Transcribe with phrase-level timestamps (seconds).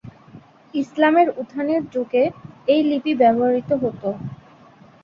[0.73, 2.23] ইসলামের উত্থানের যুগে
[2.67, 4.01] এই লিপি ব্যবহৃত হত।